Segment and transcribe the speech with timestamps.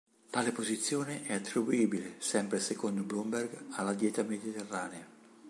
[0.31, 5.05] Tale posizione è attribuibile, sempre secondo Bloomberg, alla dieta mediterranea.